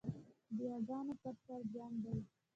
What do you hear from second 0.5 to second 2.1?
د یاګانو پر سر جنګ